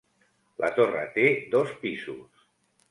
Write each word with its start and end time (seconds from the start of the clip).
La 0.63 0.71
torre 0.79 1.03
té 1.19 1.27
dos 1.57 1.77
pisos. 1.85 2.51